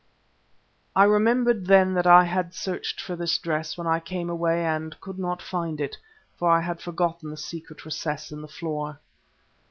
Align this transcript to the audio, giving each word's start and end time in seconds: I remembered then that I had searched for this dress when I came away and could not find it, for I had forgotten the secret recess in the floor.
I 0.95 1.03
remembered 1.03 1.67
then 1.67 1.93
that 1.93 2.07
I 2.07 2.23
had 2.23 2.55
searched 2.55 2.99
for 2.99 3.15
this 3.15 3.37
dress 3.37 3.77
when 3.77 3.85
I 3.85 3.99
came 3.99 4.31
away 4.31 4.65
and 4.65 4.99
could 4.99 5.19
not 5.19 5.43
find 5.43 5.79
it, 5.79 5.95
for 6.37 6.49
I 6.49 6.61
had 6.61 6.81
forgotten 6.81 7.29
the 7.29 7.37
secret 7.37 7.85
recess 7.85 8.31
in 8.31 8.41
the 8.41 8.47
floor. 8.47 8.99